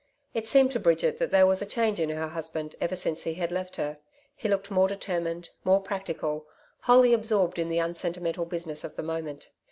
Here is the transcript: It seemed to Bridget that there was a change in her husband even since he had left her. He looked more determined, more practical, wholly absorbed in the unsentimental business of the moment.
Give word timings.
It 0.33 0.47
seemed 0.47 0.71
to 0.71 0.79
Bridget 0.79 1.19
that 1.19 1.29
there 1.29 1.45
was 1.45 1.61
a 1.61 1.65
change 1.67 1.99
in 1.99 2.09
her 2.09 2.29
husband 2.29 2.75
even 2.81 2.95
since 2.97 3.21
he 3.23 3.35
had 3.35 3.51
left 3.51 3.75
her. 3.75 3.99
He 4.35 4.49
looked 4.49 4.71
more 4.71 4.87
determined, 4.87 5.51
more 5.63 5.79
practical, 5.79 6.47
wholly 6.79 7.13
absorbed 7.13 7.59
in 7.59 7.69
the 7.69 7.77
unsentimental 7.77 8.45
business 8.45 8.83
of 8.83 8.95
the 8.95 9.03
moment. 9.03 9.51